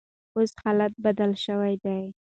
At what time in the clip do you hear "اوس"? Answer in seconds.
0.35-0.51